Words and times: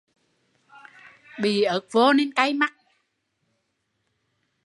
Bị 1.41 1.61
ớt 1.63 1.79
vô 1.91 2.13
nên 2.13 2.31
cay 2.33 2.53
mắt 2.53 2.73